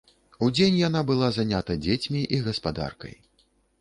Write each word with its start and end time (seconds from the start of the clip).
Удзень 0.45 0.77
яна 0.87 1.03
была 1.11 1.29
занята 1.37 1.75
дзецьмі 1.85 2.21
і 2.39 2.41
гаспадаркай. 2.49 3.15